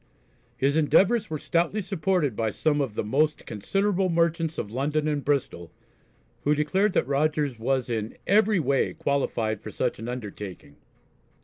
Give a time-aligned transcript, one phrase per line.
[0.57, 5.23] His endeavours were stoutly supported by some of the "most considerable merchants of London and
[5.23, 5.71] Bristol,"
[6.43, 10.77] who declared that Rogers was in "every way qualified for such an undertaking."